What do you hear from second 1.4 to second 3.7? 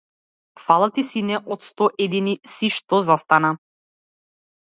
од сто едини си што застана.